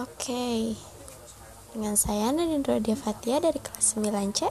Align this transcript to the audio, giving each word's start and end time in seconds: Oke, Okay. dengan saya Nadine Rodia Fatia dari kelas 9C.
Oke, 0.00 0.32
Okay. 0.32 0.60
dengan 1.76 1.92
saya 1.92 2.32
Nadine 2.32 2.64
Rodia 2.64 2.96
Fatia 2.96 3.36
dari 3.36 3.60
kelas 3.60 4.00
9C. 4.00 4.48